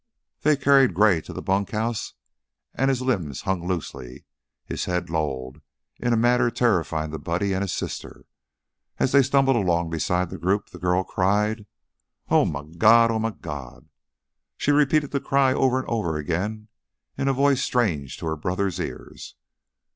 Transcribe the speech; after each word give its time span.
They 0.41 0.57
carried 0.57 0.95
Gray 0.95 1.21
to 1.21 1.31
the 1.31 1.43
bunk 1.43 1.69
house, 1.73 2.15
and 2.73 2.89
his 2.89 3.03
limbs 3.03 3.41
hung 3.41 3.67
loosely, 3.67 4.25
his 4.65 4.85
head 4.85 5.11
lolled 5.11 5.61
in 5.99 6.11
a 6.11 6.17
manner 6.17 6.49
terrifying 6.49 7.11
to 7.11 7.19
Buddy 7.19 7.53
and 7.53 7.61
his 7.61 7.71
sister. 7.71 8.25
As 8.97 9.11
they 9.11 9.21
stumbled 9.21 9.57
along 9.57 9.91
beside 9.91 10.31
the 10.31 10.39
group, 10.39 10.69
the 10.71 10.79
girl 10.79 11.03
cried: 11.03 11.67
"Oh, 12.29 12.45
my 12.45 12.63
God! 12.63 13.11
Oh, 13.11 13.19
my 13.19 13.29
God!" 13.29 13.89
She 14.57 14.71
repeated 14.71 15.11
the 15.11 15.19
cry 15.19 15.53
over 15.53 15.77
and 15.77 15.87
over 15.87 16.17
again 16.17 16.69
in 17.15 17.27
a 17.27 17.31
voice 17.33 17.61
strange 17.61 18.17
to 18.17 18.25
her 18.25 18.35
brother's 18.35 18.79
ears. 18.79 19.35